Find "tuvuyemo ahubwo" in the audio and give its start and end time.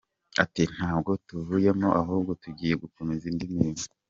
1.27-2.31